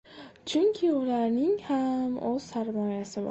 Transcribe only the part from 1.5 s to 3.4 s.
ham o‘z sarmoyasi bor.